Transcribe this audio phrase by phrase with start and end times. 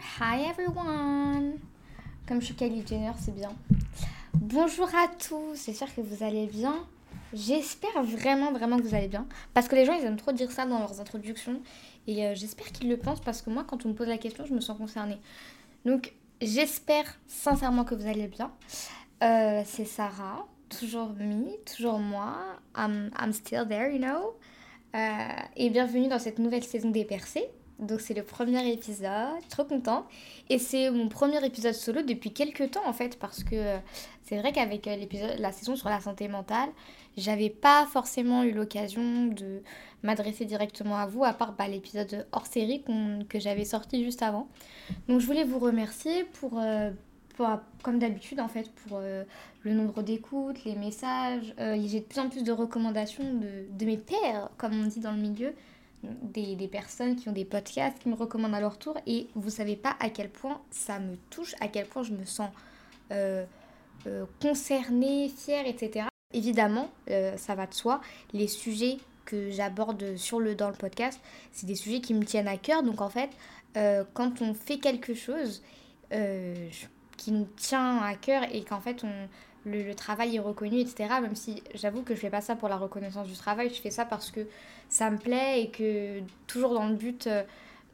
[0.00, 1.58] Hi everyone.
[2.26, 3.50] Comme je suis Kylie Jenner, c'est bien.
[4.32, 6.86] Bonjour à tous, j'espère que vous allez bien.
[7.32, 9.26] J'espère vraiment, vraiment que vous allez bien.
[9.54, 11.60] Parce que les gens, ils aiment trop dire ça dans leurs introductions.
[12.06, 14.46] Et euh, j'espère qu'ils le pensent parce que moi, quand on me pose la question,
[14.46, 15.18] je me sens concernée.
[15.84, 18.52] Donc, j'espère sincèrement que vous allez bien.
[19.24, 22.36] Euh, c'est Sarah, toujours me, toujours moi.
[22.76, 24.36] I'm, still there, you know.
[24.94, 27.48] Euh, et bienvenue dans cette nouvelle saison des percées.
[27.78, 30.04] Donc c'est le premier épisode, trop contente.
[30.48, 33.78] Et c'est mon premier épisode solo depuis quelques temps en fait, parce que euh,
[34.24, 36.70] c'est vrai qu'avec euh, la saison sur la santé mentale,
[37.16, 39.62] j'avais pas forcément eu l'occasion de
[40.02, 42.82] m'adresser directement à vous, à part bah, l'épisode hors série
[43.28, 44.48] que j'avais sorti juste avant.
[45.08, 46.90] Donc je voulais vous remercier pour, euh,
[47.82, 51.54] comme d'habitude en fait, pour le nombre d'écoutes, les messages.
[51.58, 55.12] J'ai de plus en plus de recommandations de, de mes pairs, comme on dit dans
[55.12, 55.54] le milieu
[56.02, 59.76] des, personnes qui ont des podcasts qui me recommandent à leur tour et vous savez
[59.76, 62.50] pas à quel point ça me touche, à quel point je me sens
[63.10, 63.44] euh,
[64.06, 66.06] euh, concernée, fière, etc.
[66.32, 68.00] Évidemment, euh, ça va de soi,
[68.32, 71.20] les sujets que j'aborde sur le, dans le podcast,
[71.52, 72.82] c'est des sujets qui me tiennent à cœur.
[72.82, 73.30] Donc en fait,
[74.14, 75.62] quand on fait quelque chose
[76.10, 79.28] qui nous tient à cœur et qu'en fait on,
[79.64, 81.08] le, travail est reconnu, etc.
[81.20, 83.90] Même si j'avoue que je fais pas ça pour la reconnaissance du travail, je fais
[83.90, 84.40] ça parce que
[84.88, 87.42] ça me plaît et que toujours dans le but euh,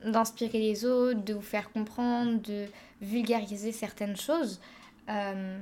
[0.04, 2.66] d'inspirer les autres, de vous faire comprendre, de
[3.00, 4.60] vulgariser certaines choses.
[5.08, 5.58] Euh,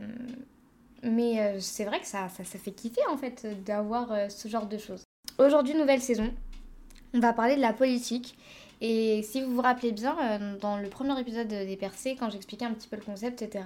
[1.02, 4.66] mais euh, c'est vrai que ça, ça, ça, fait kiffer en fait d'avoir ce genre
[4.66, 5.04] de choses.
[5.38, 6.32] Aujourd'hui, nouvelle saison,
[7.14, 8.36] on va parler de la politique
[8.84, 12.64] et si vous vous rappelez bien, euh, dans le premier épisode des Percées, quand j'expliquais
[12.64, 13.64] un petit peu le concept, etc.,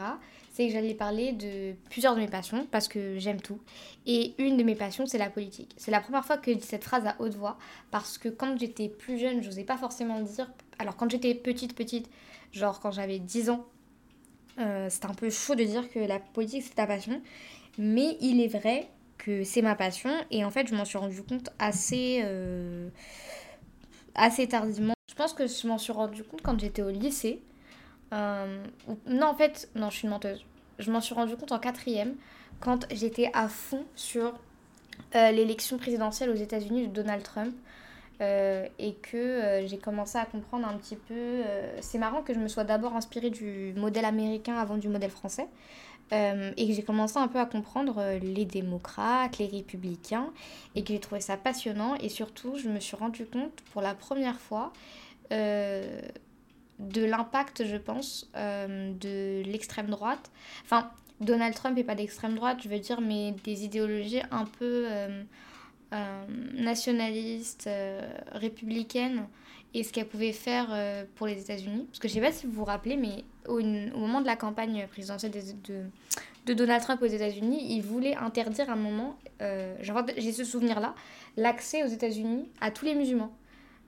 [0.53, 3.58] c'est que j'allais parler de plusieurs de mes passions, parce que j'aime tout.
[4.05, 5.75] Et une de mes passions, c'est la politique.
[5.78, 7.56] C'est la première fois que je dis cette phrase à haute voix,
[7.91, 10.53] parce que quand j'étais plus jeune, je n'osais pas forcément dire.
[10.78, 12.11] Alors, quand j'étais petite, petite,
[12.53, 13.64] genre quand j'avais 10 ans,
[14.58, 17.23] euh, c'était un peu chaud de dire que la politique, c'est ta passion.
[17.78, 21.23] Mais il est vrai que c'est ma passion, et en fait, je m'en suis rendu
[21.23, 22.20] compte assez.
[22.23, 22.90] Euh,
[24.14, 27.40] assez tardivement pense que je m'en suis rendu compte quand j'étais au lycée.
[28.12, 28.64] Euh,
[29.06, 30.44] non, en fait, non, je suis une menteuse.
[30.78, 32.14] Je m'en suis rendu compte en quatrième
[32.60, 34.34] quand j'étais à fond sur
[35.14, 37.54] euh, l'élection présidentielle aux États-Unis de Donald Trump.
[38.22, 41.42] Euh, et que j'ai commencé à comprendre un petit peu.
[41.83, 45.46] c'est marrant que je me sois d'abord inspirée du modèle américain avant du modèle français.
[46.12, 50.30] et que j'ai commencé un peu à comprendre les démocrates, les républicains,
[50.74, 51.94] et que j'ai trouvé ça passionnant.
[51.96, 54.72] Et surtout, je me suis rendu compte pour la première fois
[55.33, 56.01] euh,
[56.79, 60.31] de l'impact, je pense, euh, de l'extrême droite.
[60.64, 64.87] Enfin, Donald Trump n'est pas d'extrême droite, je veux dire, mais des idéologies un peu
[64.91, 65.23] euh,
[66.53, 67.70] nationalistes,
[68.33, 69.27] républicaines,
[69.73, 70.69] et ce qu'elle pouvait faire
[71.14, 71.87] pour les États-Unis.
[71.87, 74.37] Parce que je ne sais pas si vous vous rappelez, mais au, moment de la
[74.37, 75.75] campagne présidentielle de,
[76.45, 80.95] de Donald Trump aux États-Unis, il voulait interdire à un moment, j'ai ce souvenir-là,
[81.39, 83.33] l'accès aux États-Unis à tous les musulmans.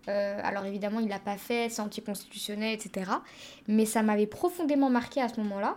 [0.08, 3.10] Euh, alors évidemment, il l'a pas fait, c'est anticonstitutionnel, etc.
[3.66, 5.76] Mais ça m'avait profondément marqué à ce moment-là.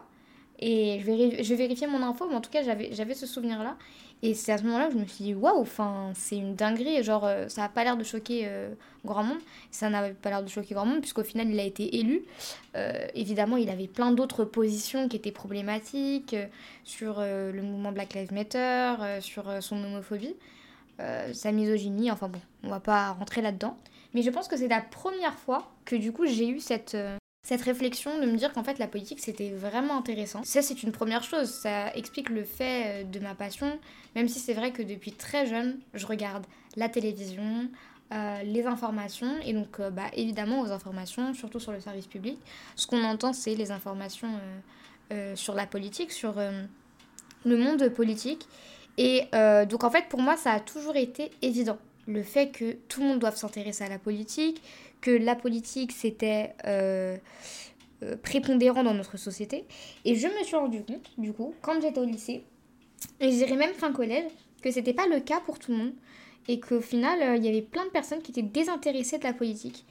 [0.60, 3.78] Et je vais, je vérifier mon info, mais en tout cas, j'avais ce souvenir-là.
[4.24, 5.66] Et c'est à ce moment-là que je me suis dit, waouh,
[6.14, 7.04] c'est une dinguerie.
[7.04, 8.70] Genre, euh, ça n'a pas l'air de choquer euh,
[9.04, 9.40] grand monde.
[9.72, 12.22] Ça n'avait pas l'air de choquer grand monde, puisqu'au final, il a été élu.
[13.16, 16.36] évidemment, il avait plein d'autres positions qui étaient problématiques
[16.84, 20.36] sur le mouvement Black Lives Matter, sur son homophobie,
[21.34, 22.12] sa misogynie.
[22.12, 23.76] Enfin bon, on va pas rentrer là-dedans.
[24.14, 27.18] Mais je pense que c'est la première fois que du coup j'ai eu cette, euh,
[27.48, 30.44] cette réflexion de me dire qu'en fait la politique c'était vraiment intéressant.
[30.44, 33.80] Ça c'est une première chose, ça explique le fait euh, de ma passion,
[34.16, 36.46] même si c'est vrai que depuis très jeune je regarde
[36.76, 37.70] la télévision,
[38.14, 42.38] euh, les informations et donc bah, évidemment aux informations, surtout sur le service public.
[42.76, 44.40] Ce qu'on entend c'est les informations
[45.36, 46.36] sur la politique, sur
[47.44, 48.48] le monde politique.
[48.98, 49.24] Et
[49.70, 51.78] donc en fait pour moi ça a toujours été évident
[52.12, 54.62] le fait que tout le monde doive s'intéresser à la politique,
[55.02, 57.18] que la politique c'était euh,
[58.04, 59.66] euh, prépondérant dans notre société.
[60.06, 62.44] Et je me suis rendu compte, du coup, quand j'étais au lycée,
[63.20, 64.32] et je dirais même fin collège,
[64.62, 65.94] que c'était pas le cas pour tout le monde.
[66.48, 69.34] Et qu'au final, euh, il y avait plein de personnes qui étaient désintéressées de la
[69.34, 69.86] politique.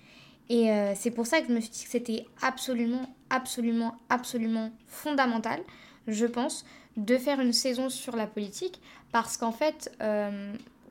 [0.49, 5.61] Et c'est pour ça que je me suis dit que c'était absolument, absolument, absolument fondamental,
[6.08, 6.64] je pense,
[6.96, 8.81] de faire une saison sur la politique.
[9.12, 9.96] Parce qu'en fait,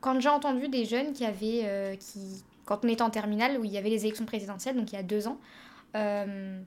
[0.00, 3.64] quand j'ai entendu des jeunes qui avaient, euh, qui, quand on était en terminale, où
[3.64, 5.38] il y avait les élections présidentielles, donc il y a deux ans,
[5.96, 6.60] euh,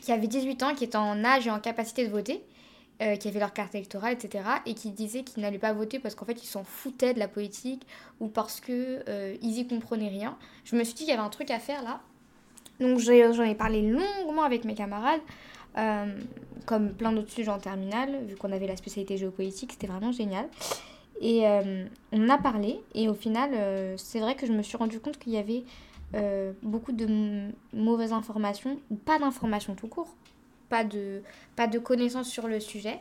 [0.00, 2.42] qui avaient 18 ans, qui étaient en âge et en capacité de voter,
[3.02, 6.14] euh, qui avaient leur carte électorale, etc., et qui disaient qu'ils n'allaient pas voter parce
[6.14, 7.86] qu'en fait ils s'en foutaient de la politique
[8.20, 9.02] ou parce qu'ils
[9.42, 10.36] ils y comprenaient rien.
[10.64, 12.00] Je me suis dit qu'il y avait un truc à faire là.
[12.80, 15.20] Donc j'en ai parlé longuement avec mes camarades,
[16.66, 20.48] comme plein d'autres sujets en terminale, vu qu'on avait la spécialité géopolitique, c'était vraiment génial.
[21.20, 21.44] Et
[22.12, 23.50] on a parlé, et au final,
[23.96, 25.64] c'est vrai que je me suis rendu compte qu'il y avait
[26.62, 30.14] beaucoup de mauvaises informations, ou pas d'informations tout court,
[30.68, 31.22] pas de,
[31.56, 33.00] pas de connaissances sur le sujet.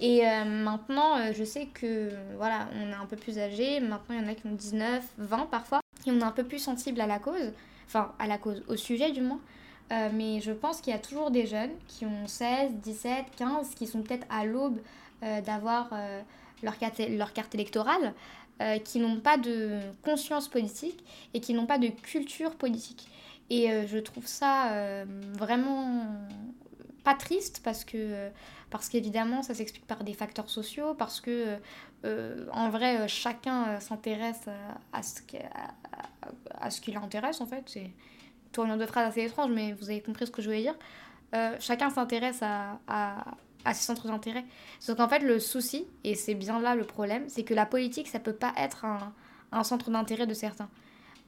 [0.00, 3.80] Et euh, maintenant, euh, je sais que voilà, on est un peu plus âgé.
[3.80, 5.80] Maintenant, il y en a qui ont 19, 20 parfois.
[6.06, 7.52] Et on est un peu plus sensible à la cause.
[7.86, 9.40] Enfin, à la cause, au sujet du moins.
[9.90, 13.74] Euh, mais je pense qu'il y a toujours des jeunes qui ont 16, 17, 15,
[13.74, 14.78] qui sont peut-être à l'aube
[15.44, 15.90] d'avoir
[16.62, 18.14] leur, carte, leur carte électorale,
[18.84, 23.08] qui n'ont pas de conscience politique et qui n'ont pas de culture politique.
[23.50, 26.06] Et je trouve ça vraiment
[27.04, 28.30] pas triste parce que
[28.70, 31.56] parce qu'évidemment ça s'explique par des facteurs sociaux, parce que
[32.04, 34.48] euh, en vrai euh, chacun euh, s'intéresse
[34.92, 35.20] à ce
[36.80, 37.64] qui, l'intéresse en fait.
[37.66, 37.90] C'est
[38.52, 40.76] tournant de phrase assez étrange, mais vous avez compris ce que je voulais dire.
[41.60, 42.78] chacun s'intéresse à,
[43.64, 44.44] à, ses centres d'intérêt.
[44.80, 48.08] Sauf qu'en fait le souci, et c'est bien là le problème, c'est que la politique
[48.08, 49.12] ça peut pas être un,
[49.52, 50.68] un centre d'intérêt de certains.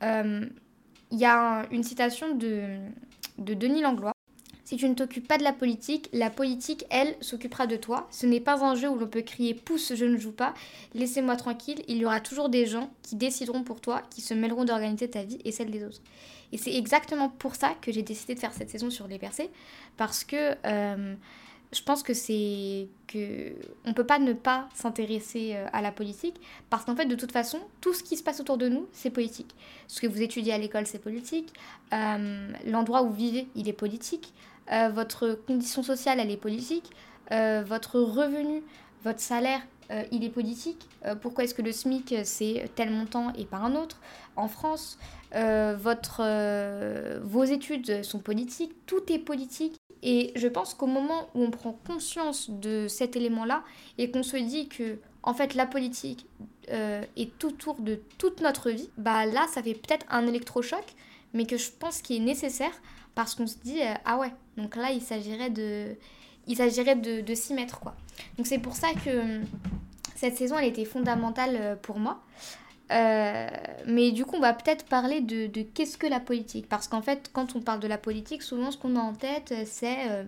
[0.03, 2.79] Il y a une citation de,
[3.39, 4.13] de Denis Langlois
[4.71, 8.07] si tu ne t'occupes pas de la politique, la politique, elle, s'occupera de toi.
[8.13, 10.55] Ce n'est pas un jeu où l'on peut crier pouce, je ne joue pas,
[10.95, 11.83] laissez-moi tranquille.
[11.89, 15.25] Il y aura toujours des gens qui décideront pour toi, qui se mêleront d'organiser ta
[15.25, 16.01] vie et celle des autres.
[16.53, 19.51] Et c'est exactement pour ça que j'ai décidé de faire cette saison sur les percées,
[19.97, 21.17] parce que euh,
[21.73, 23.53] je pense que c'est que
[23.85, 27.33] on peut pas ne pas s'intéresser euh, à la politique, parce qu'en fait, de toute
[27.33, 29.55] façon, tout ce qui se passe autour de nous, c'est politique.
[29.87, 31.53] Ce que vous étudiez à l'école, c'est politique.
[31.93, 34.33] Euh, l'endroit où vous vivez, il est politique.
[34.73, 36.91] Euh, votre condition sociale, elle est politique,
[37.31, 38.61] votre revenu,
[39.05, 39.61] votre salaire,
[39.91, 40.89] euh, il est politique.
[41.21, 44.01] pourquoi est-ce que le SMIC, c'est tel montant et pas un autre?
[44.37, 44.99] En France,
[45.33, 46.23] votre,
[47.21, 49.77] vos études sont politiques, tout est politique.
[50.03, 53.63] Et je pense qu'au moment où on prend conscience de cet élément-là
[53.99, 56.27] et qu'on se dit que, en fait, la politique
[56.69, 60.85] est autour de toute notre vie, bah là, ça fait peut-être un électrochoc,
[61.33, 62.73] mais que je pense qu'il est nécessaire
[63.15, 65.97] parce qu'on se dit euh, ah ouais donc là il s'agirait de
[66.51, 67.95] il s'agirait de, de s'y mettre quoi.
[68.37, 69.41] Donc c'est pour ça que euh,
[70.17, 72.21] cette saison elle était fondamentale euh, pour moi.
[73.87, 76.69] Mais du coup on va peut-être parler de, qu'est-ce que la politique.
[76.69, 79.55] Parce qu'en fait quand on parle de la politique souvent ce qu'on a en tête
[79.65, 80.25] c'est euh,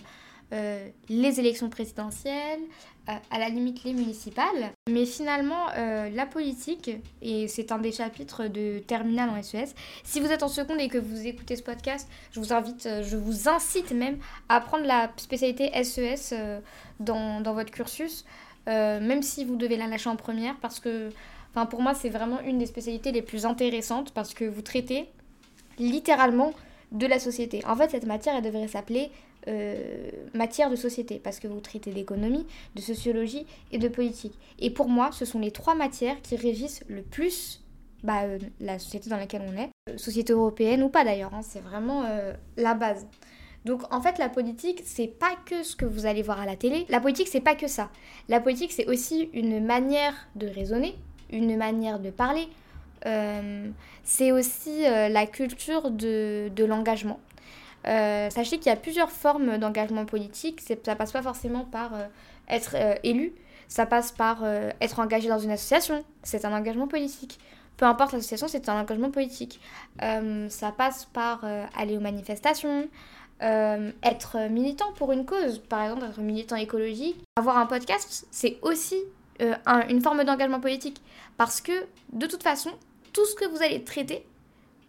[1.08, 2.60] les élections présidentielles,
[3.08, 4.70] euh, à la limite les municipales.
[4.88, 6.88] Mais finalement, euh, la politique,
[7.20, 10.87] et c'est un des chapitres de Terminal en SES, si vous êtes en seconde et
[10.87, 14.19] que vous écoutez ce podcast, je vous invite, je vous incite même
[14.49, 16.32] à prendre la spécialité SES
[17.00, 18.25] dans, dans, votre cursus,
[18.69, 21.08] même si vous devez la lâcher en première, parce que
[21.50, 25.08] enfin, pour moi, c'est vraiment une des spécialités les plus intéressantes, parce que vous traitez
[25.81, 26.52] littéralement
[26.93, 27.64] de la société.
[27.66, 29.10] En fait, cette matière, elle devrait s'appeler
[29.49, 32.47] euh, matière de société, parce que vous traitez d'économie,
[32.77, 34.39] de sociologie et de politique.
[34.61, 37.61] Et pour moi, ce sont les trois matières qui régissent le plus
[38.05, 41.43] bah, euh, la société dans laquelle on est, euh, société européenne ou pas d'ailleurs, hein,
[41.43, 42.05] c'est vraiment
[42.56, 43.06] la base.
[43.65, 46.56] Donc en fait la politique c'est pas que ce que vous allez voir à la
[46.56, 47.91] télé, la politique c'est pas que ça.
[48.29, 50.97] La politique c'est aussi une manière de raisonner,
[51.31, 52.49] une manière de parler,
[54.03, 57.21] c'est aussi la culture de, de l'engagement.
[57.87, 60.61] Euh, sachez qu'il y a plusieurs formes d'engagement politique.
[60.61, 62.07] Ça passe pas forcément par euh,
[62.49, 63.33] être euh, élu,
[63.68, 64.45] ça passe par
[64.80, 67.40] être engagé dans une association, c'est un engagement politique.
[67.78, 69.62] Peu importe l'association, c'est un engagement politique.
[69.99, 72.87] ça passe par aller aux manifestations,
[73.40, 77.16] être militant pour une cause, par exemple être militant écologique.
[77.37, 78.99] Avoir un podcast, c'est aussi
[79.88, 81.00] une forme d'engagement politique.
[81.38, 81.73] Parce que
[82.12, 82.73] de toute façon,
[83.14, 84.26] tout ce que vous allez traiter,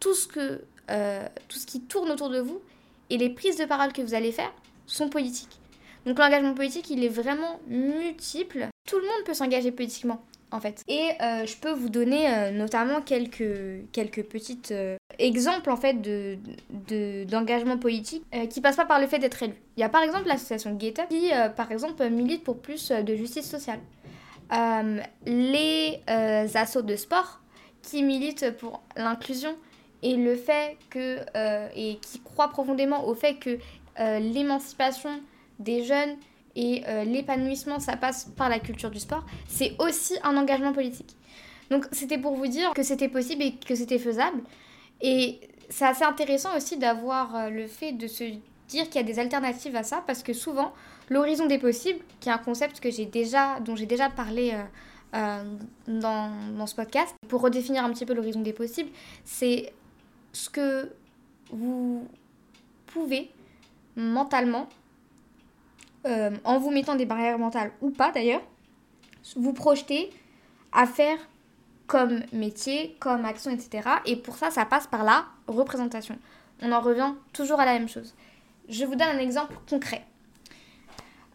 [0.01, 0.62] tout ce, que,
[1.48, 2.62] tout ce qui tourne autour de vous,
[3.10, 4.51] et les prises de parole que vous allez faire
[4.86, 5.60] sont politiques.
[6.05, 8.67] Donc l'engagement politique, il est vraiment multiple.
[8.88, 10.81] Tout le monde peut s'engager politiquement, en fait.
[10.88, 16.01] Et euh, je peux vous donner euh, notamment quelques, quelques petits euh, exemples, en fait,
[16.01, 16.38] de,
[17.24, 19.53] d'engagement politique qui passent pas par le fait d'être élu.
[19.77, 23.15] Il y a par exemple l'association Get Up qui, par exemple, milite pour plus de
[23.15, 23.79] justice sociale.
[25.25, 27.39] les assauts de sport
[27.81, 29.55] qui militent pour l'inclusion
[30.03, 33.57] et le fait que euh, et qui croit profondément au fait que
[34.00, 35.22] euh, l'émancipation
[35.60, 36.15] des jeunes
[36.55, 41.15] et euh, l'épanouissement ça passe par la culture du sport, c'est aussi un engagement politique.
[41.72, 44.41] Donc c'était pour vous dire que c'était possible et que c'était faisable
[45.01, 48.25] et c'est assez intéressant aussi d'avoir le fait de se
[48.67, 50.74] dire qu'il y a des alternatives à ça parce que souvent
[51.10, 54.53] l'horizon des possibles, qui est un concept que j'ai déjà dont j'ai déjà parlé
[55.13, 55.45] dans,
[55.88, 57.15] dans, ce podcast.
[57.27, 58.89] Pour redéfinir un petit peu l'horizon des possibles,
[59.25, 59.74] c'est
[60.34, 60.92] ce que
[61.52, 62.08] vous
[62.88, 63.32] pouvez
[63.96, 64.68] mentalement,
[66.06, 68.42] euh, en vous mettant des barrières mentales ou pas d'ailleurs,
[69.36, 70.12] vous projeter
[70.72, 71.18] à faire
[71.88, 73.88] comme métier, comme action, etc.
[74.06, 76.18] Et pour ça, ça passe par la représentation.
[76.62, 78.16] On en revient toujours à la même chose.
[78.70, 80.06] Je vous donne un exemple concret.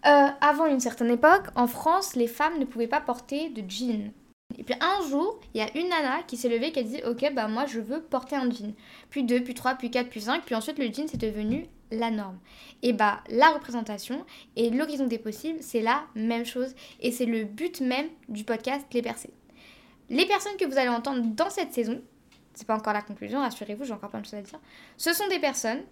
[0.07, 4.13] Euh, avant une certaine époque, en France, les femmes ne pouvaient pas porter de jean.
[4.59, 7.01] Et puis un jour, il y a une nana qui s'est levée qui a dit
[7.07, 8.75] Ok, bah moi je veux porter un jean.
[9.09, 12.11] Puis deux, puis trois, puis quatre, puis cinq, puis ensuite le jean c'est devenu la
[12.11, 12.39] norme.
[12.83, 17.45] Et bah la représentation et l'horizon des possibles, c'est la même chose et c'est le
[17.45, 19.33] but même du podcast Les Percées.
[20.11, 22.03] Les personnes que vous allez entendre dans cette saison,
[22.55, 24.59] c'est pas encore la conclusion, rassurez-vous, j'ai encore plein de choses à dire.
[24.97, 25.83] Ce sont des personnes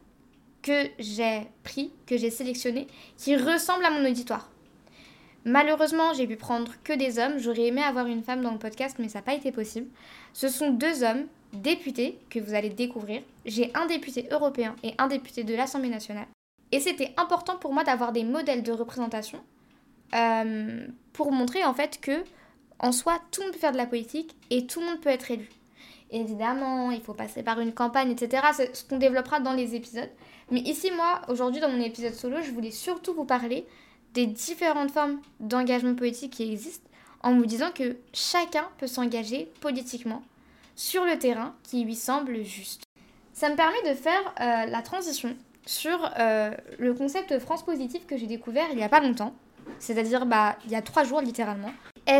[0.63, 4.51] que j'ai pris, que j'ai sélectionnées, qui ressemblent à mon auditoire.
[5.47, 7.39] Malheureusement, j'ai pu prendre que des hommes.
[7.39, 9.87] J'aurais aimé avoir une femme dans le podcast, mais ça n'a pas été possible.
[10.33, 13.23] Ce sont deux hommes députés que vous allez découvrir.
[13.45, 16.27] J'ai un député européen et un député de l'Assemblée nationale.
[16.73, 19.39] Et c'était important pour moi d'avoir des modèles de représentation
[20.17, 22.25] euh, pour montrer en fait que
[22.81, 25.11] en soi, tout le monde peut faire de la politique et tout le monde peut
[25.11, 25.49] être élu.
[26.11, 28.43] Évidemment, il faut passer par une campagne, etc.
[28.53, 30.11] C'est ce qu'on développera dans les épisodes.
[30.51, 33.65] Mais ici, moi, aujourd'hui, dans mon épisode solo, je voulais surtout vous parler
[34.17, 36.89] des différentes formes d'engagement politique qui existent
[37.23, 40.23] en vous disant que chacun peut s'engager politiquement
[40.75, 42.85] sur le terrain qui lui semble juste.
[43.35, 48.17] Ça me permet de faire euh, la transition sur euh, le concept France Positive que
[48.17, 49.35] j'ai découvert il n'y a pas longtemps,
[49.79, 51.73] c'est-à-dire bah, il y a trois jours littéralement.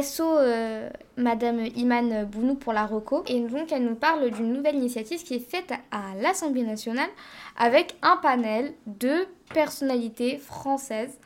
[0.03, 3.23] SO euh, Madame Iman Bounou pour la ROCO.
[3.29, 7.09] Et donc, elle nous parle d'une nouvelle initiative qui est faite à l'Assemblée nationale
[7.57, 11.17] avec un panel de personnalités françaises,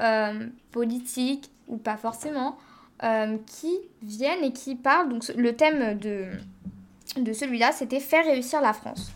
[0.00, 2.56] euh, politiques ou pas forcément,
[3.02, 5.08] euh, qui viennent et qui parlent.
[5.08, 6.26] Donc, le thème de,
[7.16, 9.12] de celui-là, c'était faire réussir la France.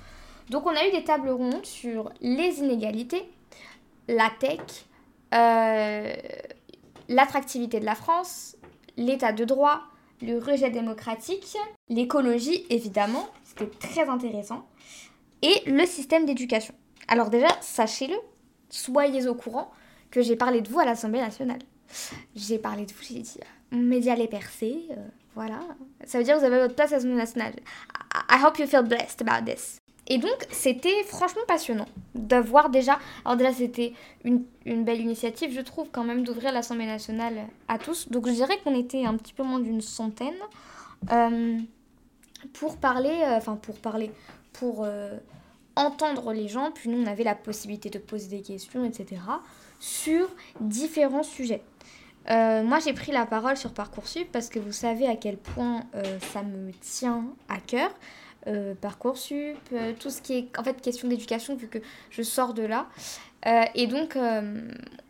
[0.51, 3.29] Donc, on a eu des tables rondes sur les inégalités,
[4.09, 4.61] la tech,
[7.09, 8.57] l'attractivité de la France,
[8.97, 9.83] l'état de droit,
[10.23, 11.57] le rejet démocratique,
[11.89, 14.67] l'écologie évidemment, c'était très intéressant,
[15.43, 16.75] et le système d'éducation.
[17.07, 18.17] Alors déjà, sachez-le,
[18.69, 19.71] soyez au courant
[20.11, 21.61] que j'ai parlé de vous à l'Assemblée nationale.
[22.37, 23.41] J'ai parlé de vous, j'ai dit,
[23.73, 24.97] média les percés, euh,
[25.35, 25.61] voilà.
[26.05, 27.55] Ça veut dire que vous avez votre place à l'Assemblée nationale.
[28.31, 29.79] I hope you feel blessed about this.
[30.09, 32.99] Et donc, c'était franchement passionnant d'avoir déjà.
[33.25, 33.93] Alors, déjà, c'était
[34.25, 34.45] une,
[34.85, 38.09] belle initiative, je trouve, quand même, d'ouvrir l'Assemblée nationale à tous.
[38.09, 40.35] Donc, je dirais qu'on était un petit peu moins d'une centaine
[41.13, 41.59] euh,
[42.55, 43.13] pour parler.
[43.23, 44.11] Euh, enfin, pour parler.
[44.55, 45.19] Pour euh,
[45.77, 46.71] entendre les gens.
[46.71, 49.21] Puis, nous, on avait la possibilité de poser des questions, etc.
[49.79, 50.29] sur
[50.61, 51.63] différents sujets.
[52.29, 55.83] moi, j'ai pris la parole sur Parcoursup parce que vous savez à quel point
[56.33, 57.91] ça me tient à cœur.
[58.49, 61.79] Euh, Parcoursup, euh, tout ce qui est en fait question d'éducation vu que
[62.11, 62.87] je sors de là.
[63.47, 64.17] Euh, et donc,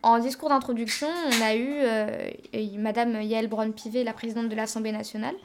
[0.03, 5.35] en discours d'introduction, on a eu Madame Yael Braun-Pivet, la présidente de l'Assemblée nationale,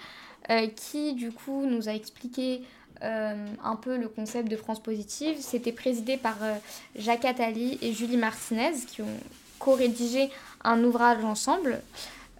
[0.77, 2.63] qui du coup nous a expliqué
[3.03, 5.37] un peu le concept de France positive.
[5.41, 6.37] C'était présidé par
[6.97, 9.19] Jacques Attali et Julie Martinez qui ont
[9.59, 10.31] co-rédigé
[10.63, 11.81] un ouvrage ensemble.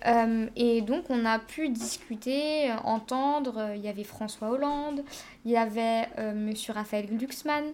[0.07, 5.03] Euh, et donc on a pu discuter, euh, entendre, euh, il y avait François Hollande,
[5.47, 7.65] il y avait Monsieur Raphaël Glucksmann,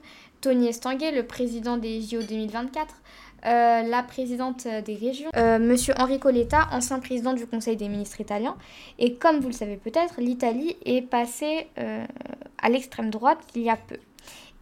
[0.40, 2.94] Tony Estanguet, le président des JO 2024,
[3.42, 8.56] la présidente des régions, Monsieur Enrico Letta, ancien président du Conseil des ministres italien.
[8.98, 13.76] Et comme vous le savez peut-être, l'Italie est passée à l'extrême droite il y a
[13.76, 13.96] peu.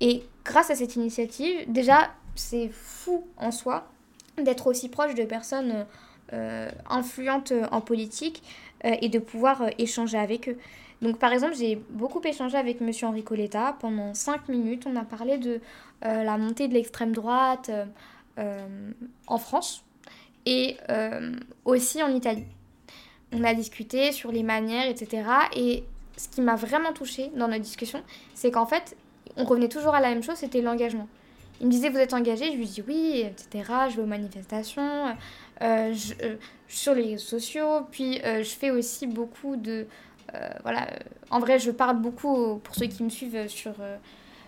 [0.01, 3.89] Et grâce à cette initiative, déjà c'est fou en soi
[4.37, 5.87] d'être aussi proche de personnes
[6.33, 8.43] euh, influentes en politique
[8.85, 10.59] euh, et de pouvoir euh, échanger avec eux.
[11.03, 14.85] Donc par exemple, j'ai beaucoup échangé avec Monsieur Henri Coletta pendant 5 minutes.
[14.87, 15.61] On a parlé de
[16.03, 17.71] la montée de l'extrême droite
[19.27, 19.85] en France
[20.47, 20.77] et
[21.65, 22.45] aussi en Italie.
[23.33, 25.23] On a discuté sur les manières, etc.
[25.55, 25.85] Et
[26.17, 28.03] ce qui m'a vraiment touchée dans notre discussion,
[28.35, 28.97] c'est qu'en fait,
[29.37, 31.09] on revenait toujours à la même chose, c'était l'engagement.
[31.61, 32.53] Il me disait, vous êtes engagé?
[32.53, 33.73] Je lui dis oui, etc.
[33.91, 35.09] Je vais aux manifestations,
[35.63, 36.37] euh, euh,
[36.69, 37.81] sur les réseaux sociaux.
[37.91, 39.87] Puis euh, je fais aussi beaucoup de...
[40.63, 40.87] voilà,
[41.31, 43.75] en vrai, je parle beaucoup, pour ceux qui me suivent sur,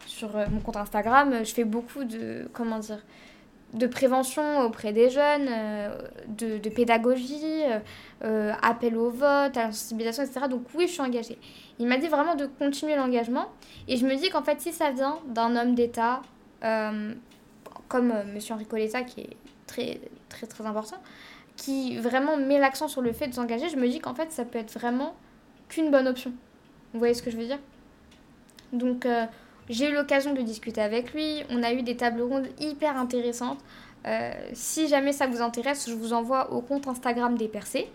[0.07, 2.49] sur mon compte Instagram, je fais beaucoup de...
[2.53, 3.03] Comment dire
[3.75, 5.49] de prévention auprès des jeunes,
[6.27, 7.63] de, de, pédagogie,
[8.21, 10.47] appel au vote, à la sensibilisation, etc.
[10.49, 11.39] Donc oui, je suis engagée.
[11.79, 13.47] Il m'a dit vraiment de continuer l'engagement.
[13.87, 16.23] Et je me dis qu'en fait, si ça vient d'un homme d'État,
[16.61, 18.39] comme M.
[18.51, 19.37] Henri Coletta, qui est
[19.67, 20.97] très, très, très important,
[21.57, 24.45] qui vraiment met l'accent sur le fait de s'engager, je me dis qu'en fait, ça
[24.45, 25.15] peut être vraiment
[25.69, 26.33] qu'une bonne option.
[26.93, 27.59] Vous voyez ce que je veux dire?
[28.73, 29.27] Donc, euh,
[29.69, 31.43] j'ai eu l'occasion de discuter avec lui.
[31.51, 33.59] On a eu des tables rondes hyper intéressantes.
[34.07, 37.89] Euh, si jamais ça vous intéresse, je vous envoie au compte Instagram des percés,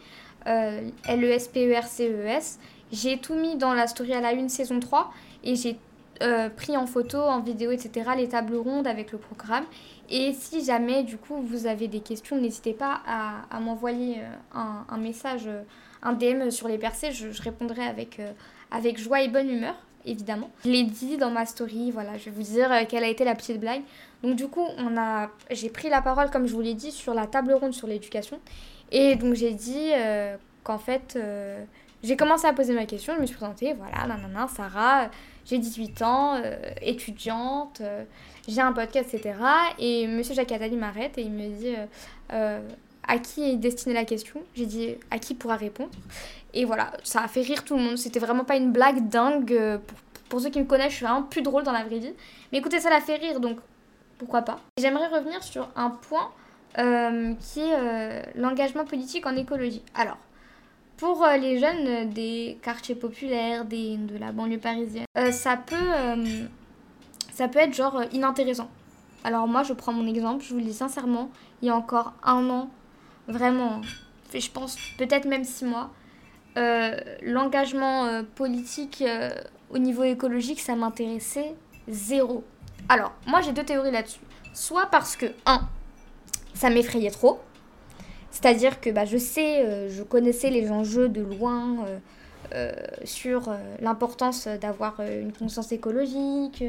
[0.47, 2.59] euh, L-E-S-P-E-R-C-E-S.
[2.91, 5.11] J'ai tout mis dans la story à la une saison 3
[5.43, 5.77] et j'ai
[6.21, 8.11] euh, pris en photo, en vidéo, etc.
[8.15, 9.65] les tables rondes avec le programme.
[10.09, 14.21] Et si jamais, du coup, vous avez des questions, n'hésitez pas à, m'envoyer
[14.53, 15.49] un, message,
[16.03, 17.11] un DM sur les percés.
[17.11, 18.21] Je, répondrai avec,
[18.69, 20.49] avec joie et bonne humeur évidemment.
[20.63, 23.35] Je l'ai dit dans ma story, voilà, je vais vous dire quelle a été la
[23.35, 23.81] petite blague.
[24.23, 27.13] Donc du coup, on a, j'ai pris la parole, comme je vous l'ai dit, sur
[27.13, 28.39] la table ronde sur l'éducation.
[28.91, 31.63] Et donc j'ai dit euh, qu'en fait, euh,
[32.03, 35.09] j'ai commencé à poser ma question, je me suis présentée, voilà, nanana, Sarah,
[35.45, 37.81] j'ai 18 ans, euh, étudiante,
[38.47, 39.35] j'ai un podcast, etc.
[39.79, 41.75] Et monsieur Jacques Attali m'arrête et il me dit
[43.07, 45.91] à qui est destinée la question J'ai dit à qui pourra répondre
[46.53, 47.97] Et voilà, ça a fait rire tout le monde.
[47.97, 49.79] C'était vraiment pas une blague dingue.
[50.29, 52.13] Pour, ceux qui me connaissent, je suis vraiment plus drôle dans la vraie vie.
[52.51, 53.59] Mais écoutez, ça l'a fait rire, donc
[54.17, 54.59] pourquoi pas.
[54.77, 56.31] J'aimerais revenir sur un point
[56.77, 59.81] euh, qui est euh, l'engagement politique en écologie.
[59.93, 60.17] Alors,
[60.97, 66.25] pour euh, les jeunes des quartiers populaires, des, de la banlieue parisienne, ça, peut,
[67.33, 68.69] ça peut être genre inintéressant.
[69.23, 71.31] Alors moi, je prends mon exemple, je vous le dis sincèrement,
[71.61, 72.69] il y a encore un an,
[73.27, 73.81] vraiment,
[74.33, 75.91] je pense peut-être même six mois,
[77.21, 79.03] l'engagement politique
[79.69, 81.55] au niveau écologique, ça m'intéressait
[81.87, 82.43] zéro.
[82.89, 84.19] Alors, moi j'ai deux théories là-dessus.
[84.53, 85.67] Soit parce que, un,
[86.53, 87.39] ça m'effrayait trop.
[88.31, 91.99] C'est-à-dire que bah, je sais, euh, je connaissais les enjeux de loin euh,
[92.53, 92.73] euh,
[93.05, 93.49] sur
[93.81, 96.63] l'importance d'avoir une conscience écologique,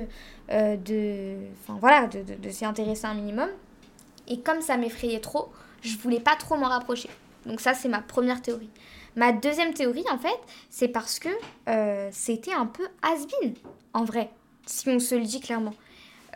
[0.49, 1.37] de,
[1.69, 3.49] voilà, de, de s'y intéresser un minimum.
[4.29, 5.51] Et comme ça m'effrayait trop,
[5.87, 7.09] je voulais pas trop m'en rapprocher.
[7.47, 8.71] Donc ça, c'est ma première théorie.
[9.15, 10.39] Ma deuxième théorie, en fait,
[10.69, 11.31] c'est parce que
[12.11, 13.55] c'était un peu has-been,
[13.95, 14.29] en vrai,
[14.67, 15.73] si on se le dit clairement.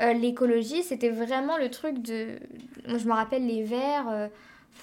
[0.01, 2.39] Euh, l'écologie, c'était vraiment le truc de...
[2.89, 4.29] Moi, je me rappelle les verts, euh,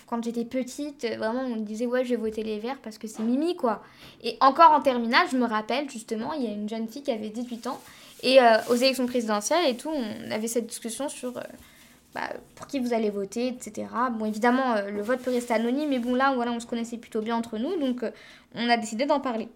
[0.05, 3.07] quand j'étais petite, vraiment, on me disait, ouais, je vais voter les verts parce que
[3.07, 3.81] c'est Mimi, quoi.
[4.21, 7.11] Et encore en terminale, je me rappelle, justement, il y a une jeune fille qui
[7.11, 7.79] avait 18 ans,
[8.21, 11.41] et euh, aux élections présidentielles et tout, on avait cette discussion sur...
[12.15, 13.87] Bah, pour qui vous allez voter, etc.
[14.13, 17.21] Bon, évidemment, le vote peut rester anonyme, mais bon, là, voilà, on se connaissait plutôt
[17.21, 18.03] bien entre nous, donc
[18.55, 19.49] on a décidé d'en parler.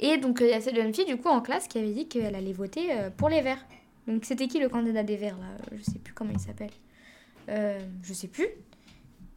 [0.00, 2.08] Et donc, il y a cette jeune fille, du coup, en classe, qui avait dit
[2.08, 3.64] qu'elle allait voter pour les Verts.
[4.06, 5.46] Donc c'était qui le candidat des Verts là?
[5.72, 6.70] Je sais plus comment il s'appelle.
[7.48, 8.48] Euh, je sais plus.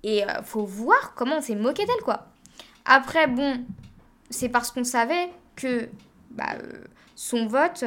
[0.03, 2.27] Et euh, faut voir comment on s'est moqué d'elle quoi.
[2.86, 3.63] Après bon,
[4.29, 5.89] c'est parce qu'on savait que
[6.31, 6.83] bah, euh,
[7.15, 7.86] son vote,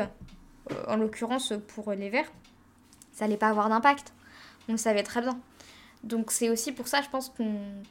[0.89, 2.31] en l'occurrence pour les Verts,
[3.13, 4.13] ça allait pas avoir d'impact.
[4.71, 5.39] On le savait très bien.
[6.03, 7.31] Donc c'est aussi pour ça je pense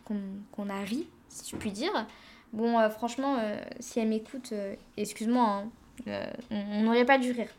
[0.06, 2.08] qu'on a ri, si je puis dire.
[2.54, 3.38] Bon franchement,
[3.80, 4.54] si elle m'écoute,
[4.98, 5.63] excuse-moi,
[6.08, 7.50] hein, on n'aurait pas dû rire.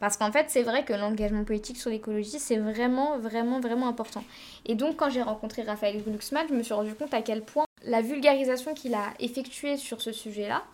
[0.00, 4.24] Parce qu'en fait, c'est vrai que l'engagement politique sur l'écologie, c'est vraiment, vraiment, vraiment important.
[4.64, 7.66] Et donc, quand j'ai rencontré Raphaël Glucksmann, je me suis rendu compte à quel point
[7.84, 10.64] la vulgarisation qu'il a effectuée sur ce sujet-là,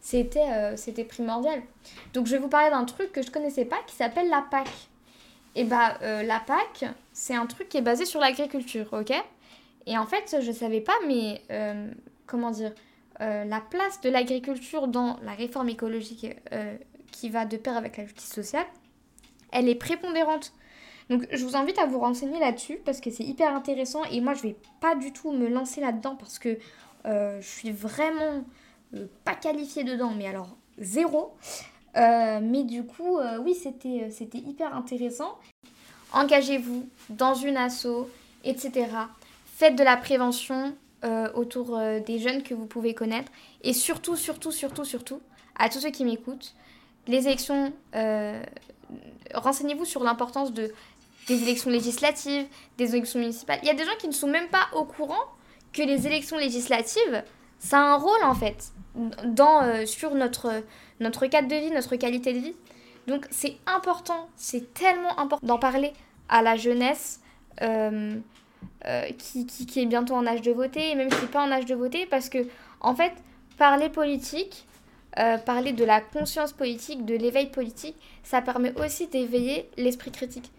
[0.00, 1.62] c'était euh, primordial.
[2.14, 4.68] Donc, je vais vous parler d'un truc que je connaissais pas qui s'appelle la PAC.
[5.56, 9.12] Et bah, euh, la PAC, c'est un truc qui est basé sur l'agriculture, ok?
[9.86, 11.90] Et en fait, je savais pas, mais euh,
[12.26, 12.72] comment dire
[13.18, 16.26] la place de l'agriculture dans la réforme écologique
[17.10, 18.66] qui va de pair avec la justice sociale,
[19.52, 20.52] elle est prépondérante.
[21.08, 24.34] Donc je vous invite à vous renseigner là-dessus parce que c'est hyper intéressant et moi
[24.34, 26.58] je vais pas du tout me lancer là-dedans parce que
[27.06, 28.44] euh, je suis vraiment
[28.94, 31.34] euh, pas qualifiée dedans, mais alors zéro.
[31.96, 35.38] Euh, mais du coup, oui, c'était, c'était hyper intéressant.
[36.12, 38.08] Engagez-vous dans une asso,
[38.44, 38.86] etc.
[39.46, 40.74] Faites de la prévention
[41.34, 43.30] autour des jeunes que vous pouvez connaître.
[43.62, 45.20] Et surtout, surtout, surtout, surtout,
[45.56, 46.54] à tous ceux qui m'écoutent,
[47.06, 48.42] les élections, euh,
[49.34, 50.72] renseignez-vous sur l'importance de,
[51.28, 52.46] des élections législatives,
[52.78, 53.58] des élections municipales.
[53.62, 55.24] Il y a des gens qui ne sont même pas au courant
[55.72, 57.22] que les élections législatives,
[57.58, 58.72] ça a un rôle en fait
[59.24, 60.62] dans, euh, sur notre,
[61.00, 62.56] notre cadre de vie, notre qualité de vie.
[63.06, 65.92] Donc c'est important, c'est tellement important d'en parler
[66.28, 67.20] à la jeunesse
[67.62, 68.16] euh,
[69.18, 71.52] qui, qui, qui, est bientôt en âge de voter, et même qui n'est pas en
[71.52, 72.38] âge de voter, parce que
[72.80, 73.12] en fait,
[73.58, 74.66] parler politique,
[75.18, 80.50] euh, parler de la conscience politique, de l'éveil politique, ça permet aussi d'éveiller l'esprit critique.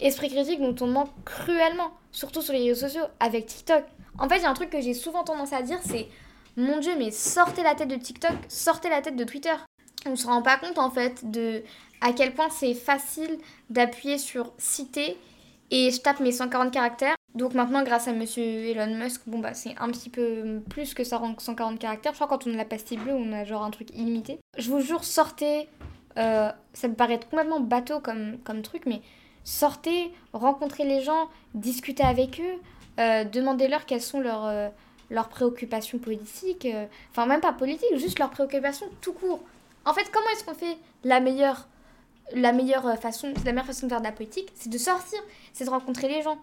[0.00, 3.84] Esprit critique dont on manque cruellement, surtout sur les réseaux sociaux, avec TikTok.
[4.18, 6.08] En fait, il y a un truc que j'ai souvent tendance à dire, c'est
[6.56, 9.54] mon Dieu, mais sortez la tête de TikTok, sortez la tête de Twitter.
[10.06, 11.62] On se rend pas compte en fait de
[12.00, 13.38] à quel point c'est facile
[13.70, 15.16] d'appuyer sur citer
[15.70, 19.52] et je tape mes 140 caractères donc maintenant, grâce à monsieur Elon Musk, bon bah
[19.52, 22.12] c'est un petit peu plus que ça 140 caractères.
[22.12, 24.38] Je crois que quand on a la pastille bleue, on a genre un truc illimité.
[24.56, 25.68] Je vous jure, sortez,
[26.16, 29.02] euh, ça me paraît complètement bateau comme, comme truc, mais
[29.44, 32.58] sortez, rencontrez les gens, discutez avec eux,
[33.00, 34.70] euh, demandez-leur quelles sont leurs, euh,
[35.10, 36.66] leurs préoccupations politiques,
[37.10, 39.40] enfin même pas politiques, juste leurs préoccupations tout court.
[39.84, 41.68] En fait, comment est-ce qu'on fait la meilleure,
[42.32, 45.20] la meilleure façon, la meilleure façon de faire de la politique, c'est de sortir,
[45.52, 46.38] c'est de rencontrer les gens.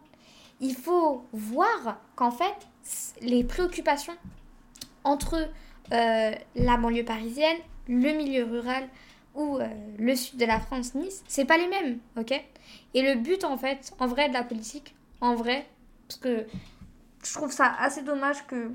[0.62, 2.56] Il faut voir qu'en fait,
[3.22, 4.16] les préoccupations
[5.04, 5.50] entre
[5.92, 8.88] la banlieue parisienne, le milieu rural,
[9.36, 12.34] ou euh, le sud de la France, Nice, c'est pas les mêmes, ok?
[12.94, 15.66] Et le but, en fait, en vrai, de la politique, en vrai,
[16.08, 16.46] parce que
[17.24, 18.72] je trouve ça assez dommage que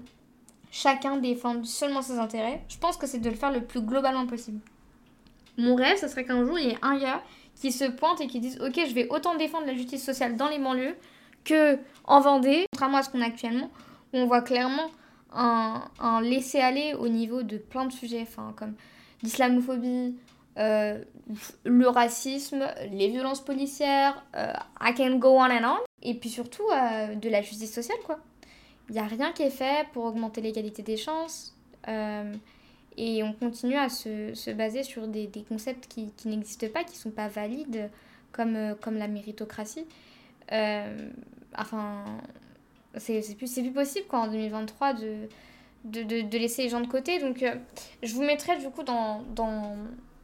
[0.71, 4.27] chacun défende seulement ses intérêts, je pense que c'est de le faire le plus globalement
[4.27, 4.61] possible.
[5.57, 7.23] Mon rêve, ce serait qu'un jour, il y ait un gars
[7.57, 10.49] qui se pointe et qui dise Ok, je vais autant défendre la justice sociale dans
[10.49, 10.95] les banlieues
[11.45, 13.71] que en Vendée, contrairement à ce qu'on a actuellement,
[14.13, 14.91] où on voit clairement
[15.33, 18.75] un, un laisser-aller au niveau de plein de sujets, enfin, comme
[19.23, 20.17] l'islamophobie,
[20.59, 21.03] euh,
[21.65, 25.79] le racisme, les violences policières, euh, I can go on and on.
[26.03, 28.19] Et puis surtout euh, de la justice sociale, quoi.
[28.89, 31.55] Il n'y a rien qui est fait pour augmenter l'égalité des chances.
[31.87, 36.85] et on continue à se, se baser sur des, des concepts qui, qui n'existent pas,
[36.85, 37.91] qui ne sont pas valides,
[38.33, 39.87] comme, comme la méritocratie.
[41.57, 42.05] enfin,
[42.97, 45.29] c'est plus, plus possible, quoi, en 2023, de,
[45.85, 47.19] de, de, de, laisser les gens de côté.
[47.21, 47.45] Donc,
[48.03, 49.23] je vous mettrai, du coup, dans...
[49.35, 49.77] dans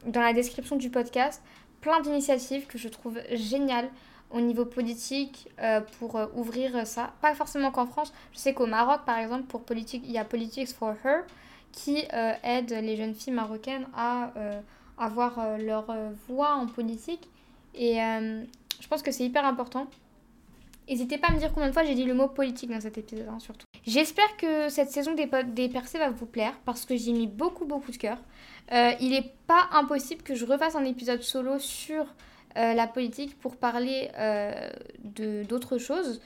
[0.06, 1.42] dans la description du podcast
[1.80, 3.88] plein d'initiatives que je trouve géniales
[4.34, 7.12] au niveau politique euh, pour euh, ouvrir ça.
[7.22, 8.12] Pas forcément qu'en France.
[8.32, 11.22] Je sais qu'au Maroc, par exemple, pour politique, il y a Politics for Her
[11.72, 14.32] qui euh, aide les jeunes filles marocaines à
[14.96, 15.86] avoir leur
[16.28, 17.28] voix en politique.
[17.74, 19.88] Et je pense que c'est hyper important.
[20.88, 22.98] N'hésitez pas à me dire combien de fois j'ai dit le mot politique dans cet
[22.98, 23.66] épisode, hein, surtout.
[23.86, 27.64] J'espère que cette saison des, des percées va vous plaire parce que j'ai mis beaucoup,
[27.64, 28.18] beaucoup de cœur.
[28.70, 32.06] Il n'est pas impossible que je refasse un épisode solo sur
[32.56, 34.52] la politique pour parler euh,
[35.48, 36.20] d'autres choses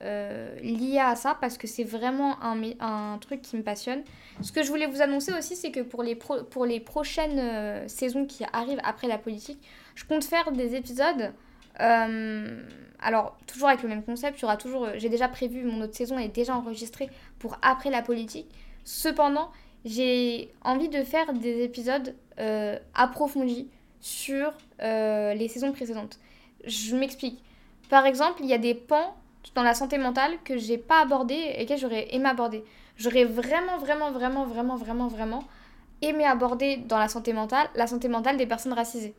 [0.00, 4.02] liées à ça parce que c'est vraiment un, un, truc qui me passionne.
[4.42, 8.26] Ce que je voulais vous annoncer aussi, c'est que pour les, pour les prochaines saisons
[8.26, 9.58] qui arrivent après la politique,
[9.94, 11.32] je compte faire des épisodes.
[11.78, 14.88] alors, toujours avec le même concept, toujours.
[14.96, 17.08] J'ai déjà prévu, mon autre saison est déjà enregistrée
[17.38, 18.48] pour après la politique.
[18.84, 19.50] Cependant,
[19.84, 23.68] j'ai envie de faire des épisodes euh, approfondis
[24.00, 26.18] sur euh, les saisons précédentes.
[26.64, 27.42] Je m'explique.
[27.88, 29.14] Par exemple, il y a des pans
[29.54, 32.64] dans la santé mentale que j'ai pas abordé et que j'aurais aimé aborder.
[32.96, 35.44] J'aurais vraiment, vraiment, vraiment, vraiment, vraiment, vraiment
[36.02, 39.14] aimé aborder dans la santé mentale la santé mentale des personnes racisées.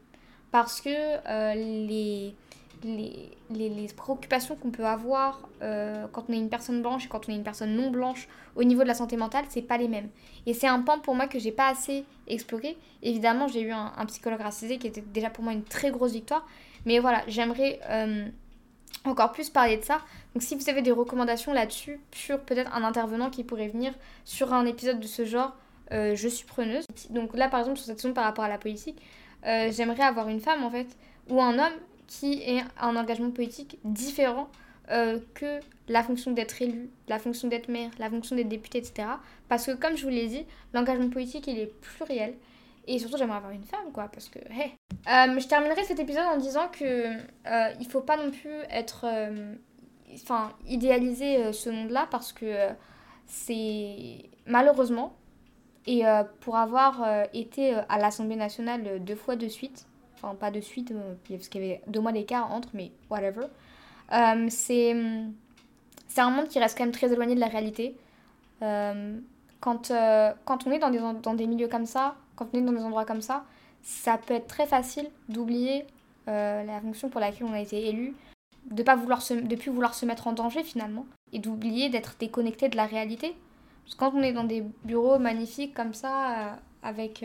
[0.51, 2.35] Parce que euh, les
[2.83, 7.27] les, les, préoccupations qu'on peut avoir euh, quand on est une personne blanche et quand
[7.27, 9.87] on est une personne non blanche au niveau de la santé mentale, c'est pas les
[9.87, 10.09] mêmes.
[10.45, 12.77] Et c'est un pan pour moi que j'ai pas assez exploré.
[13.01, 16.45] Évidemment, j'ai eu un, psychologue racisé qui était déjà pour moi une très grosse victoire.
[16.85, 18.27] Mais voilà, j'aimerais euh,
[19.05, 19.99] encore plus parler de ça.
[20.33, 23.93] Donc si vous avez des recommandations là-dessus, sur peut-être un intervenant qui pourrait venir
[24.25, 25.55] sur un épisode de ce genre,
[25.91, 26.85] euh, je suis preneuse.
[27.09, 29.01] Donc là, par exemple, sur cette saison par rapport à la politique,
[29.43, 30.87] j'aimerais avoir une femme en fait,
[31.29, 31.73] ou un homme
[32.07, 34.49] qui est un engagement politique différent
[34.89, 39.07] euh, que la fonction d'être élu, la fonction d'être maire, la fonction d'être député, etc.
[39.49, 42.35] Parce que comme je vous l'ai dit, l'engagement politique, il est pluriel.
[42.87, 44.71] Et surtout, j'aimerais avoir une femme, quoi, parce que, hey.
[45.07, 49.05] Euh, je terminerai cet épisode en disant que euh, il faut pas non plus être,
[49.05, 49.55] euh,
[50.13, 52.69] enfin, idéaliser ce monde-là, parce que
[53.25, 55.17] c'est malheureusement,
[55.85, 56.03] et
[56.41, 59.86] pour avoir été à l'Assemblée nationale deux fois de suite,
[60.21, 63.45] enfin pas de suite, euh, parce qu'il y avait deux mois d'écart entre, mais whatever.
[64.13, 64.93] Euh, c'est
[66.17, 67.95] un monde qui reste quand même très éloigné de la réalité.
[68.61, 69.19] Euh,
[69.59, 69.91] quand,
[70.45, 72.83] quand on est dans des, dans des milieux comme ça, quand on est dans des
[72.83, 73.43] endroits comme ça,
[73.83, 75.85] ça peut être très facile d'oublier
[76.25, 78.13] la fonction pour laquelle on a été élu,
[78.69, 82.69] de pas vouloir de plus vouloir se mettre en danger finalement, et d'oublier d'être déconnecté
[82.69, 83.35] de la réalité.
[83.85, 87.23] Parce que quand on est dans des bureaux magnifiques comme ça, avec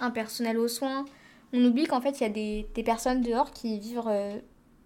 [0.00, 1.04] un personnel aux soins,
[1.52, 4.38] on oublie qu'en fait, il y a des, des, personnes dehors qui vivent, euh,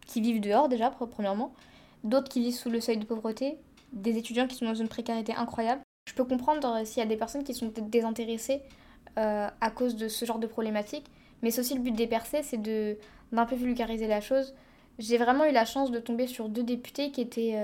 [0.07, 1.53] qui vivent dehors déjà, premièrement,
[2.05, 3.59] d'autres qui vivent sous le seuil de pauvreté,
[3.92, 5.83] des étudiants qui sont dans une précarité incroyable.
[6.09, 8.62] Je peux comprendre euh, s'il y a des personnes qui sont peut-être désintéressées
[9.18, 11.07] euh, à cause de ce genre de problématiques,
[11.42, 12.96] mais c'est aussi le but des percées, c'est de
[13.33, 14.55] d'un peu vulgariser la chose.
[14.98, 17.57] J'ai vraiment eu la chance de tomber sur deux députés qui étaient,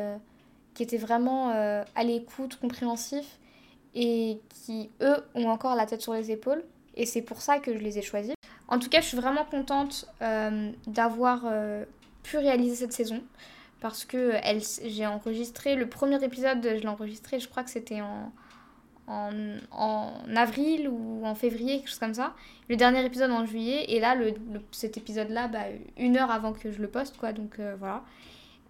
[0.72, 3.38] qui étaient vraiment à l'écoute, compréhensifs,
[3.94, 6.64] et qui, eux, ont encore la tête sur les épaules.
[6.98, 8.34] Et c'est pour ça que je les ai choisis.
[8.66, 11.84] En tout cas, je suis vraiment contente euh, d'avoir euh,
[12.22, 13.22] pu réaliser cette saison
[13.80, 14.32] parce que
[14.84, 18.32] j'ai enregistré le premier épisode, je l'ai enregistré, je crois que c'était en,
[19.08, 22.34] en, avril ou en février, quelque chose comme ça.
[22.68, 23.87] Le dernier épisode en juillet.
[23.88, 24.34] Et là, le,
[24.72, 25.64] cet épisode-là, bah,
[25.96, 27.32] une heure avant que je le poste, quoi.
[27.32, 28.02] Donc euh, voilà.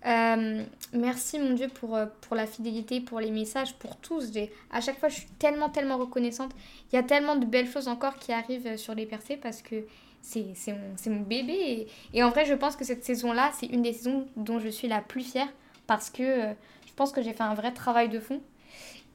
[0.07, 4.31] Euh, merci mon Dieu pour, euh, pour la fidélité, pour les messages, pour tous.
[4.71, 6.53] À chaque fois, je suis tellement, tellement reconnaissante.
[6.93, 9.85] Il y a tellement de belles choses encore qui arrivent sur les percées parce que
[10.23, 11.89] c'est mon, mon, bébé.
[12.15, 14.89] Et, en vrai, je pense que cette saison-là, c'est une des saisons dont je suis
[14.89, 15.49] la plus fière
[15.87, 16.55] parce que
[16.87, 18.41] je pense que j'ai fait un vrai travail de fond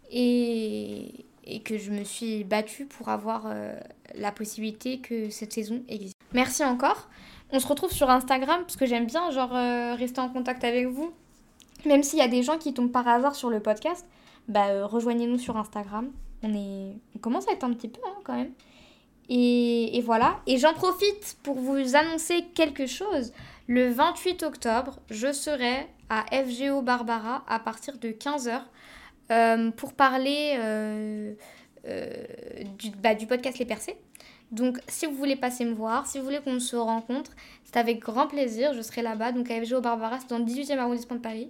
[0.09, 3.75] et, et que je me suis battue pour avoir euh,
[4.15, 6.15] la possibilité que cette saison existe.
[6.33, 7.09] Merci encore.
[7.51, 10.87] On se retrouve sur Instagram parce que j'aime bien genre euh, rester en contact avec
[10.87, 11.13] vous.
[11.85, 14.05] Même s'il y a des gens qui tombent par hasard sur le podcast,
[14.47, 16.11] bah euh, rejoignez-nous sur Instagram.
[16.43, 18.51] On commence à être un petit peu hein, quand même.
[19.29, 20.41] Et, voilà.
[20.47, 23.31] Et j'en profite pour vous annoncer quelque chose.
[23.67, 28.61] Le 28 octobre, je serai à FGO Barbara à partir de 15h
[29.31, 30.57] euh, pour parler
[31.85, 33.95] du, bah, du, podcast Les Percés.
[34.53, 37.31] Donc, si vous voulez passer me voir, si vous voulez qu'on se rencontre,
[37.65, 38.73] c'est avec grand plaisir.
[38.73, 41.49] Je serai là-bas, donc à FGO Barbara, c'est dans le 18e arrondissement de Paris.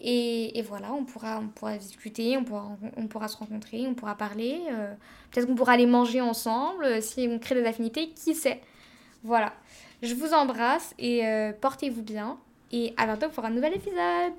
[0.00, 3.94] Et, et, voilà, on pourra, on pourra discuter, on pourra, on pourra se rencontrer, on
[3.94, 4.60] pourra parler.
[5.30, 8.60] Peut-être qu'on pourra aller manger ensemble, si on crée des affinités, qui sait.
[9.22, 9.54] Voilà.
[10.02, 11.22] Je vous embrasse et
[11.60, 12.36] portez-vous bien.
[12.72, 14.34] Et à bientôt pour un nouvel épisode.